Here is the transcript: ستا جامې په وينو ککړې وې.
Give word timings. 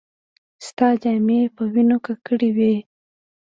ستا 0.67 0.87
جامې 1.01 1.39
په 1.55 1.63
وينو 1.73 1.97
ککړې 2.05 2.49
وې. 2.57 2.75